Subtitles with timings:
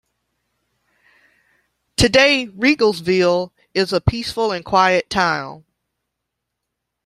[1.95, 5.63] Today, Riegelsville is a peaceful and quiet town.